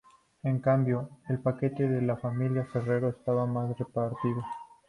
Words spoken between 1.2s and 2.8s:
el paquete de la familia